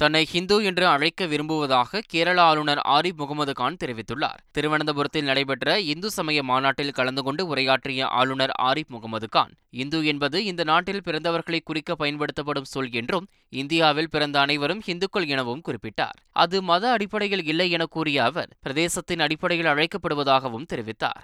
தன்னை 0.02 0.20
ஹிந்து 0.24 0.56
என்று 0.64 0.86
அழைக்க 0.86 1.26
விரும்புவதாக 1.26 2.00
கேரள 2.06 2.38
ஆளுநர் 2.42 2.80
ஆரிப் 2.94 3.16
முகமது 3.16 3.52
கான் 3.52 3.76
தெரிவித்துள்ளார். 3.82 4.40
திருவனந்தபுரத்தில் 4.50 5.24
நடைபெற்ற 5.24 5.80
இந்து 5.92 6.10
சமய 6.10 6.42
மாநாட்டில் 6.42 6.90
கலந்து 6.90 7.22
கொண்டு 7.22 7.42
உரையாற்றிய 7.46 8.06
ஆளுநர் 8.20 8.52
ஆரிப் 8.62 8.90
முகமது 8.94 9.28
கான் 9.28 9.52
இந்து 9.70 9.98
என்பது 10.04 10.38
இந்த 10.44 10.64
நாட்டில் 10.64 11.04
பிறந்தவர்களை 11.04 11.60
குறிக்க 11.64 11.94
பயன்படுத்தப்படும் 11.94 12.70
சொல் 12.72 12.90
என்றும் 12.92 13.28
இந்தியாவில் 13.50 14.10
பிறந்த 14.10 14.38
அனைவரும் 14.40 14.82
இந்துக்கள் 14.86 15.26
எனவும் 15.26 15.62
குறிப்பிட்டார். 15.68 16.18
அது 16.44 16.62
மத 16.62 16.90
அடிப்படையில் 16.90 17.44
இல்லை 17.44 17.68
என 17.70 17.86
கூறிய 17.86 18.24
அவர் 18.24 18.50
பிரதேசத்தின் 18.66 19.24
அடிப்படையில் 19.28 19.70
அழைக்கப்படுவதாகவும் 19.74 20.68
தெரிவித்தார். 20.72 21.22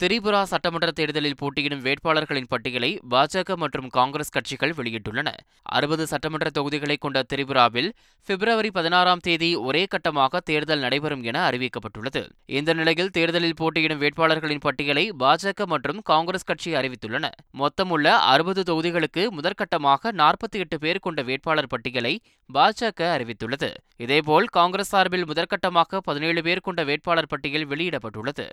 திரிபுரா 0.00 0.38
சட்டமன்ற 0.50 0.88
தேர்தலில் 0.98 1.36
போட்டியிடும் 1.40 1.82
வேட்பாளர்களின் 1.84 2.48
பட்டியலை 2.52 2.88
பாஜக 3.12 3.56
மற்றும் 3.62 3.86
காங்கிரஸ் 3.96 4.32
கட்சிகள் 4.36 4.72
வெளியிட்டுள்ளன. 4.78 5.28
அறுபது 5.76 6.04
சட்டமன்ற 6.12 6.48
தொகுதிகளை 6.56 6.96
கொண்ட 7.04 7.18
திரிபுராவில் 7.32 7.90
பிப்ரவரி 8.28 8.70
பதினாறாம் 8.78 9.22
தேதி 9.26 9.50
ஒரே 9.68 9.82
கட்டமாக 9.92 10.40
தேர்தல் 10.50 10.82
நடைபெறும் 10.86 11.22
என 11.22 11.38
அறிவிக்கப்பட்டுள்ளது. 11.50 12.22
இந்த 12.58 12.74
நிலையில் 12.80 13.12
தேர்தலில் 13.18 13.56
போட்டியிடும் 13.60 14.02
வேட்பாளர்களின் 14.04 14.64
பட்டியலை 14.66 15.06
பாஜக 15.22 15.68
மற்றும் 15.74 16.02
காங்கிரஸ் 16.12 16.48
கட்சி 16.50 16.72
அறிவித்துள்ளன. 16.80 17.30
மொத்தமுள்ள 17.62 18.16
அறுபது 18.32 18.64
தொகுதிகளுக்கு 18.72 19.24
முதற்கட்டமாக 19.38 20.14
நாற்பத்தி 20.22 20.64
எட்டு 20.64 20.78
பேர் 20.84 21.04
கொண்ட 21.08 21.22
வேட்பாளர் 21.30 21.72
பட்டியலை 21.76 22.14
பாஜக 22.50 23.00
அறிவித்துள்ளது. 23.16 23.72
இதேபோல் 23.96 24.52
காங்கிரஸ் 24.58 24.94
சார்பில் 24.94 25.28
முதற்கட்டமாக 25.32 26.04
பதினேழு 26.10 26.42
பேர் 26.42 26.66
கொண்ட 26.68 26.82
வேட்பாளர் 26.84 27.32
பட்டியல் 27.34 27.68
வெளியிடப்பட்டுள்ளது. 27.74 28.48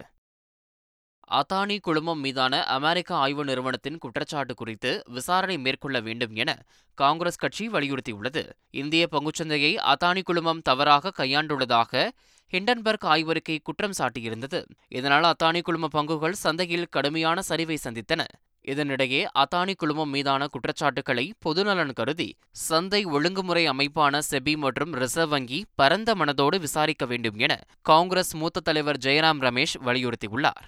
அதானி 1.40 1.80
குழுமம் 1.80 2.20
மீதான 2.20 2.64
அமெரிக்க 2.66 3.16
ஆய்வு 3.16 3.44
நிறுவனத்தின் 3.46 3.98
குற்றச்சாட்டு 3.98 4.54
குறித்து 4.54 4.92
விசாரணை 5.08 5.58
மேற்கொள்ள 5.58 6.00
வேண்டும் 6.00 6.34
என 6.36 6.52
காங்கிரஸ் 6.98 7.42
கட்சி 7.44 7.66
வலியுறுத்தியுள்ளது. 7.68 8.44
இந்திய 8.72 9.08
பங்குச்சந்தையை 9.12 9.72
அதானி 9.92 10.22
குழுமம் 10.24 10.62
தவறாக 10.62 11.14
கையாண்டுள்ளதாக 11.18 12.10
ஹிண்டன்பர்க் 12.54 13.06
ஆய்வறிக்கை 13.14 13.58
குற்றம் 13.64 13.98
சாட்டியிருந்தது. 13.98 14.60
இதனால் 14.88 15.24
அத்தானி 15.24 15.62
குழும 15.62 15.88
பங்குகள் 15.94 16.36
சந்தையில் 16.44 16.90
கடுமையான 16.90 17.42
சரிவை 17.50 17.78
சந்தித்தன. 17.84 18.24
இதனிடையே 18.68 19.22
அத்தானி 19.42 19.74
குழுமம் 19.76 20.10
மீதான 20.10 20.48
குற்றச்சாட்டுகளை 20.48 21.26
பொதுநலன் 21.46 21.94
கருதி 21.94 22.30
சந்தை 22.52 23.02
ஒழுங்குமுறை 23.06 23.64
அமைப்பான 23.70 24.20
செபி 24.32 24.54
மற்றும் 24.58 24.94
ரிசர்வ் 24.94 25.30
வங்கி 25.30 25.62
பரந்த 25.76 26.16
மனதோடு 26.16 26.60
விசாரிக்க 26.60 27.06
வேண்டும் 27.06 27.38
என 27.38 27.56
காங்கிரஸ் 27.82 28.36
மூத்த 28.36 28.60
தலைவர் 28.60 28.98
ஜெயராம் 28.98 29.42
ரமேஷ் 29.48 29.76
வலியுறுத்தியுள்ளார். 29.86 30.68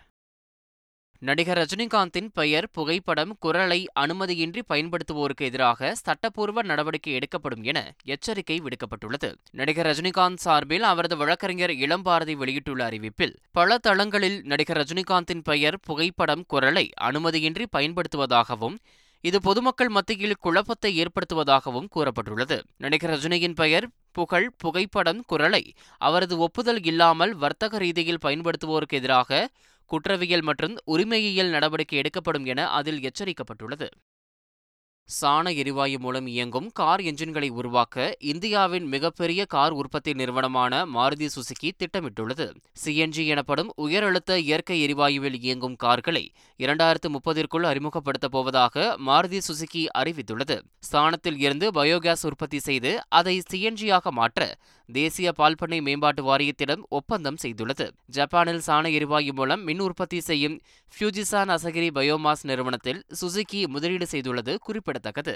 நடிகர் 1.28 1.58
ரஜினிகாந்தின் 1.58 2.30
பெயர் 2.34 2.70
புகைப்படம் 2.72 3.36
குரலை 3.40 3.78
அனுமதியின்றி 4.00 4.62
பயன்படுத்துவோருக்கு 4.74 5.42
எதிராக 5.42 5.96
சட்டப்பூர்வ 5.96 6.62
நடவடிக்கை 6.62 7.14
எடுக்கப்படும் 7.14 7.64
என 7.64 7.96
எச்சரிக்கை 8.04 8.62
விடுக்கப்பட்டுள்ளது. 8.62 9.30
நடிகர் 9.52 9.86
ரஜினிகாந்த் 9.86 10.36
சார்பில் 10.36 10.82
அவரது 10.82 11.18
வழக்கறிஞர் 11.18 11.70
இளம்பாரதி 11.70 12.36
வெளியிட்டுள்ள 12.36 12.90
அறிவிப்பில் 12.90 13.36
பல 13.52 13.78
தளங்களில் 13.78 14.42
நடிகர் 14.44 14.78
ரஜினிகாந்தின் 14.78 15.44
பெயர் 15.44 15.80
புகைப்படம் 15.80 16.44
குரலை 16.48 16.90
அனுமதியின்றி 17.02 17.66
பயன்படுத்துவதாகவும் 17.78 18.78
இது 19.22 19.42
பொதுமக்கள் 19.42 19.90
மத்தியில் 19.90 20.40
குழப்பத்தை 20.40 21.04
ஏற்படுத்துவதாகவும் 21.04 21.92
கூறப்பட்டுள்ளது. 21.96 22.64
நடிகர் 22.78 23.12
ரஜினியின் 23.12 23.56
பெயர் 23.56 23.88
புகழ் 24.12 24.52
புகைப்படம் 24.58 25.24
குரலை 25.28 25.74
அவரது 25.98 26.38
ஒப்புதல் 26.38 26.84
இல்லாமல் 26.84 27.36
வர்த்தக 27.36 27.78
ரீதியில் 27.78 28.24
பயன்படுத்துவோருக்கு 28.26 29.00
எதிராக 29.02 29.50
குற்றவியல் 29.86 30.42
மற்றும் 30.42 30.76
உரிமையியல் 30.86 31.50
நடவடிக்கை 31.50 31.98
எடுக்கப்படும் 31.98 32.46
என 32.46 32.70
அதில் 32.70 33.02
எச்சரிக்கப்பட்டுள்ளது. 33.02 33.88
சாண 35.08 35.52
எரிவாயு 35.52 35.98
மூலம் 36.00 36.28
இயங்கும் 36.28 36.72
கார் 36.72 37.02
என்ஜின்களை 37.02 37.50
உருவாக்க 37.50 38.16
இந்தியாவின் 38.32 38.86
மிகப்பெரிய 38.86 39.42
கார் 39.46 39.72
உற்பத்தி 39.72 40.12
நிறுவனமான 40.14 40.86
மாருதி 40.86 41.28
சுசுகி 41.36 41.70
திட்டமிட்டுள்ளது. 41.80 42.48
சிஎன்ஜி 42.84 43.24
எனப்படும் 43.26 43.70
உயர் 43.76 44.04
அழுத்த 44.04 44.40
இயற்கை 44.40 44.78
எரிவாயுவில் 44.86 45.38
இயங்கும் 45.40 45.76
கார்களை 45.76 46.24
இரண்டாயிரத்து 46.60 47.10
முப்பதிற்குள் 47.10 47.64
அறிமுகப்படுத்தப் 47.64 48.36
போவதாக 48.36 48.96
மாருதி 49.08 49.42
சுசுகி 49.48 49.84
அறிவித்துள்ளது. 49.98 50.58
சாணத்தில் 50.92 51.40
இருந்து 51.40 51.70
பயோகேஸ் 51.72 52.26
உற்பத்தி 52.26 52.60
செய்து 52.60 52.94
அதை 53.10 53.36
சிஎன்ஜியாக 53.52 54.12
மாற்ற 54.12 54.58
தேசிய 54.90 55.28
பால்பண்ணை 55.38 55.82
மேம்பாட்டு 55.82 56.24
வாரியத்திடம் 56.24 56.82
ஒப்பந்தம் 56.90 57.38
செய்துள்ளது. 57.44 57.86
ஜப்பானில் 58.06 58.64
சாண 58.68 58.90
எரிவாயு 58.92 59.34
மூலம் 59.34 59.62
மின் 59.64 59.80
உற்பத்தி 59.80 60.20
செய்யும் 60.20 60.58
ஃபியூஜிசான் 60.94 61.52
அசகிரி 61.56 61.88
பயோமாஸ் 62.00 62.44
நிறுவனத்தில் 62.44 63.00
சுசுகி 63.22 63.62
முதலீடு 63.68 64.08
செய்துள்ளது 64.12 64.56
குறிப்பிடத்தக்கது. 64.94 65.36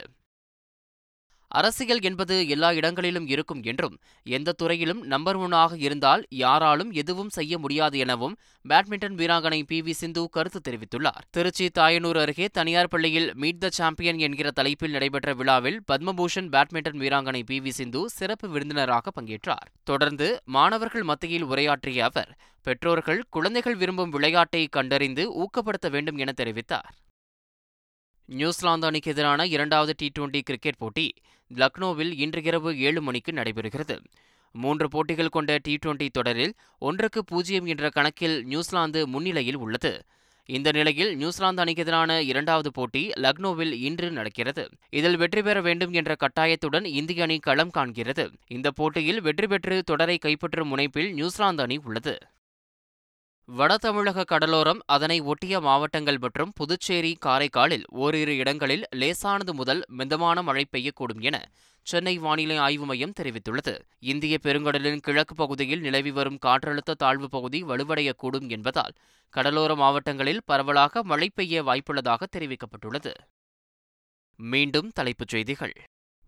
அரசியல் 1.52 2.02
என்பது 2.02 2.36
எல்லா 2.48 2.70
இடங்களிலும் 2.74 3.28
இருக்கும் 3.28 3.62
என்றும் 3.64 3.94
எந்த 4.28 4.52
துறையிலும் 4.52 5.02
நம்பர் 5.02 5.38
ஒன்னாக 5.38 5.78
இருந்தால் 5.78 6.24
யாராலும் 6.30 6.92
எதுவும் 6.92 7.30
செய்ய 7.30 7.54
முடியாது 7.58 7.98
எனவும் 7.98 8.36
பேட்மிண்டன் 8.66 9.16
வீராங்கனை 9.22 9.64
பி. 9.64 9.78
வி. 9.82 9.92
சிந்து 9.92 10.30
கருத்து 10.30 10.60
தெரிவித்துள்ளார். 10.68 11.24
திருச்சி 11.30 11.68
தாயனூர் 11.80 12.20
அருகே 12.20 12.48
தனியார் 12.52 12.88
பள்ளியில் 12.88 13.30
மீட் 13.36 13.60
த 13.60 13.70
சாம்பியன் 13.70 14.20
என்கிற 14.20 14.52
தலைப்பில் 14.52 14.92
நடைபெற்ற 14.92 15.34
விழாவில் 15.34 15.80
பத்மபூஷன் 15.92 16.52
பேட்மிண்டன் 16.56 17.00
வீராங்கனை 17.06 17.44
பி. 17.46 17.60
வி. 17.60 17.70
சிந்து 17.70 18.10
சிறப்பு 18.10 18.50
விருந்தினராக 18.50 19.16
பங்கேற்றார். 19.22 19.68
தொடர்ந்து 19.84 20.30
மாணவர்கள் 20.46 21.04
மத்தியில் 21.04 21.44
உரையாற்றிய 21.44 22.06
அவர் 22.06 22.32
பெற்றோர்கள் 22.62 23.24
குழந்தைகள் 23.30 23.76
விரும்பும் 23.76 24.10
விளையாட்டை 24.10 24.68
கண்டறிந்து 24.68 25.26
ஊக்கப்படுத்த 25.44 25.90
வேண்டும் 25.90 26.18
என 26.18 26.32
தெரிவித்தார். 26.38 26.90
நியூசிலாந்து 28.30 28.88
அணிக்கு 28.88 29.10
எதிரான 29.12 29.42
இரண்டாவது 29.46 29.94
டி 29.98 30.08
டுவெண்டி 30.20 30.40
கிரிக்கெட் 30.42 30.78
போட்டி 30.78 31.06
லக்னோவில் 31.52 32.14
இன்று 32.24 32.42
இரவு 32.44 32.72
ஏழு 32.78 33.02
மணிக்கு 33.02 33.32
நடைபெறுகிறது. 33.32 33.96
மூன்று 34.56 34.88
போட்டிகள் 34.88 35.36
கொண்ட 35.36 35.58
டி 35.58 35.74
டுவெண்டி 35.86 36.08
தொடரில் 36.10 36.54
ஒன்றுக்கு 36.80 37.24
பூஜ்ஜியம் 37.24 37.66
என்ற 37.66 37.90
கணக்கில் 37.90 38.38
நியூசிலாந்து 38.46 39.02
முன்னிலையில் 39.08 39.58
உள்ளது. 39.58 39.94
இந்த 40.46 40.70
நிலையில் 40.72 41.12
நியூசிலாந்து 41.16 41.62
அணிக்கு 41.62 41.82
எதிரான 41.82 42.12
இரண்டாவது 42.22 42.72
போட்டி 42.72 43.04
லக்னோவில் 43.16 43.74
இன்று 43.88 44.12
நடக்கிறது. 44.12 44.64
இதில் 44.90 45.18
வெற்றி 45.18 45.42
பெற 45.42 45.62
வேண்டும் 45.62 45.92
என்ற 45.92 46.16
கட்டாயத்துடன் 46.24 46.86
இந்திய 47.00 47.24
அணி 47.24 47.38
களம் 47.40 47.76
காண்கிறது. 47.78 48.26
இந்த 48.48 48.72
போட்டியில் 48.72 49.22
வெற்றி 49.22 49.48
பெற்று 49.48 49.78
தொடரை 49.84 50.18
கைப்பற்றும் 50.26 50.72
முனைப்பில் 50.74 51.12
நியூசிலாந்து 51.12 51.64
அணி 51.64 51.78
உள்ளது. 51.84 52.16
வட 53.50 53.78
தமிழக 53.78 54.24
கடலோரம் 54.24 54.80
அதனை 54.86 55.22
ஒட்டிய 55.22 55.60
மாவட்டங்கள் 55.60 56.18
மற்றும் 56.18 56.52
புதுச்சேரி 56.54 57.12
காரைக்காலில் 57.26 57.86
ஓரிரு 58.04 58.34
இடங்களில் 58.38 58.84
லேசானது 58.96 59.54
முதல் 59.54 59.82
மிதமான 60.00 60.42
மழை 60.42 60.64
பெய்யக்கூடும் 60.72 61.22
என 61.22 61.38
சென்னை 61.88 62.18
வானிலை 62.18 62.58
ஆய்வு 62.58 62.86
மையம் 62.86 63.16
தெரிவித்துள்ளது. 63.20 63.74
இந்திய 64.00 64.38
பெருங்கடலின் 64.44 65.00
கிழக்கு 65.00 65.36
பகுதியில் 65.36 65.80
நிலவி 65.80 66.12
வரும் 66.12 66.40
காற்றழுத்த 66.46 66.98
தாழ்வு 66.98 67.30
பகுதி 67.30 67.64
வலுவடையக்கூடும் 67.64 68.50
என்பதால் 68.50 68.96
கடலோர 69.34 69.76
மாவட்டங்களில் 69.76 70.46
பரவலாக 70.46 71.04
மழை 71.04 71.30
பெய்ய 71.30 71.64
வாய்ப்புள்ளதாக 71.64 72.24
தெரிவிக்கப்பட்டுள்ளது. 72.38 73.14
மீண்டும் 74.40 74.90
தலைப்புச் 74.90 75.28
செய்திகள். 75.28 75.76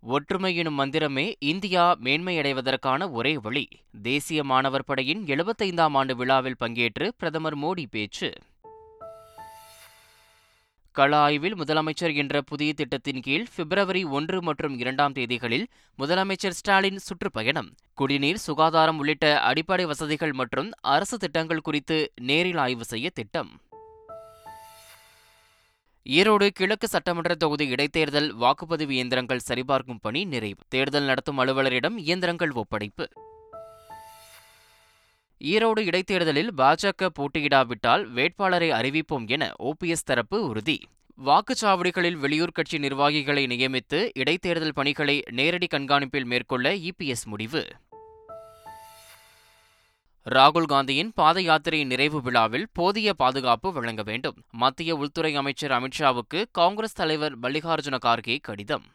ஒற்றுமை 0.01 0.55
எனும் 0.55 0.79
மந்திரமே 0.79 1.33
இந்தியா 1.39 1.97
மேன்மையடைவதற்கான 2.03 3.11
ஒரே 3.11 3.37
வழி. 3.37 3.67
தேசிய 4.01 4.43
மாணவர் 4.43 4.83
படையின் 4.83 5.25
எழுபத்தைந்தாம் 5.25 5.93
ஆண்டு 5.93 6.15
விழாவில் 6.15 6.55
பங்கேற்று 6.59 7.11
பிரதமர் 7.17 7.57
மோடி 7.57 7.85
பேச்சு. 7.91 8.33
கள 10.91 11.17
ஆய்வில் 11.17 11.55
முதலமைச்சர் 11.55 12.15
என்ற 12.15 12.41
புதிய 12.41 12.73
திட்டத்தின் 12.73 13.21
கீழ் 13.21 13.45
பிப்ரவரி 13.55 14.03
ஒன்று 14.03 14.41
மற்றும் 14.41 14.77
இரண்டாம் 14.77 15.13
தேதிகளில் 15.13 15.65
முதலமைச்சர் 15.99 16.57
ஸ்டாலின் 16.59 16.97
சுற்றுப்பயணம். 16.97 17.75
குடிநீர் 17.93 18.37
சுகாதாரம் 18.37 18.97
உள்ளிட்ட 18.97 19.41
அடிப்படை 19.41 19.85
வசதிகள் 19.85 20.33
மற்றும் 20.33 20.71
அரசு 20.81 21.17
திட்டங்கள் 21.17 21.61
குறித்து 21.61 22.11
நேரில் 22.21 22.57
ஆய்வு 22.57 22.85
செய்ய 22.85 23.09
திட்டம். 23.09 23.61
ஈரோடு 26.09 26.49
கிழக்கு 26.49 26.87
சட்டமன்ற 26.87 27.35
தொகுதி 27.35 27.69
இடைத்தேர்தல் 27.71 28.29
வாக்குப்பதிவு 28.41 28.89
இயந்திரங்கள் 28.89 29.39
சரிபார்க்கும் 29.39 29.99
பணி 30.01 30.25
நிறைவு. 30.25 30.63
தேர்தல் 30.67 31.03
நடத்தும் 31.03 31.39
அலுவலரிடம் 31.39 31.97
இயந்திரங்கள் 31.97 32.51
ஒப்படைப்பு. 32.51 33.07
ஈரோடு 35.39 35.79
இடைத்தேர்தலில் 35.79 36.53
பாஜக 36.57 37.09
போட்டியிடாவிட்டால் 37.19 38.05
வேட்பாளரை 38.05 38.71
அறிவிப்போம் 38.71 39.27
என 39.27 39.53
ஓபிஎஸ் 39.63 40.05
தரப்பு 40.05 40.47
உறுதி. 40.47 40.81
வாக்குச்சாவடிகளில் 41.25 42.17
வெளியூர் 42.17 42.51
கட்சி 42.51 42.77
நிர்வாகிகளை 42.77 43.45
நியமித்து 43.45 44.09
இடைத்தேர்தல் 44.19 44.73
பணிகளை 44.73 45.23
நேரடி 45.31 45.67
கண்காணிப்பில் 45.71 46.25
மேற்கொள்ள 46.25 46.73
இபிஎஸ் 46.73 47.25
முடிவு. 47.25 47.67
ராகுல் 50.31 50.65
காந்தியின் 50.65 51.11
பாத 51.13 51.41
யாத்திரை 51.41 51.83
நிறைவு 51.83 52.21
விழாவில் 52.21 52.67
போதிய 52.73 53.13
பாதுகாப்பு 53.13 53.73
வழங்க 53.73 54.03
வேண்டும். 54.03 54.43
மத்திய 54.51 54.95
உள்துறை 54.95 55.35
அமைச்சர் 55.35 55.71
அமித்ஷாவுக்கு 55.71 56.45
காங்கிரஸ் 56.51 56.93
தலைவர் 56.93 57.39
மல்லிகார்ஜுன 57.39 57.97
கார்கே 58.05 58.37
கடிதம். 58.41 58.85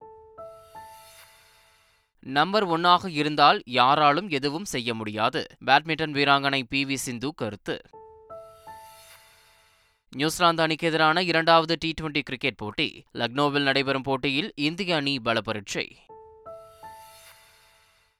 நம்பர் 2.20 2.68
ஒன்னாக 2.68 3.08
இருந்தால் 3.08 3.62
யாராலும் 3.64 4.28
எதுவும் 4.28 4.64
செய்ய 4.64 4.94
முடியாது. 4.94 5.46
பேட்மிண்டன் 5.64 6.12
வீராங்கனை 6.12 6.62
பி 6.68 6.84
வி 6.84 6.94
சிந்து 6.94 7.34
கருத்து. 7.34 7.80
நியூசிலாந்து 10.10 10.62
அணிக்கு 10.62 10.86
எதிரான 10.86 11.22
இரண்டாவது 11.22 11.76
டி 11.80 11.94
டுவெண்டி 12.00 12.20
கிரிக்கெட் 12.22 12.56
போட்டி. 12.56 13.04
லக்னோவில் 13.14 13.62
நடைபெறும் 13.62 14.02
போட்டியில் 14.02 14.52
இந்திய 14.54 14.96
அணி 14.96 15.20
பலப்பரீட்சை 15.24 15.92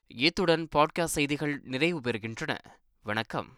இத்துடன் 0.06 0.68
பாட்காஸ்ட் 0.76 1.16
செய்திகள் 1.16 1.61
நிறைவு 1.64 2.00
பெறுகின்றன. 2.00 2.56
வணக்கம். 3.06 3.49